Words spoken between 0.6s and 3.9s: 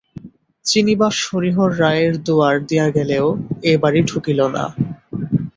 চিনিবাস হরিহর রায়ের দুয়ার দিয়া গেলেও এ